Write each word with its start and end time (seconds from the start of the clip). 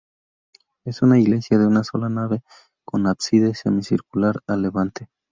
Es 0.83 1.03
una 1.03 1.19
iglesia 1.19 1.59
de 1.59 1.67
una 1.67 1.83
sola 1.83 2.09
nave, 2.09 2.41
con 2.83 3.05
ábside 3.05 3.53
semicircular 3.53 4.41
a 4.47 4.55
levante. 4.55 5.09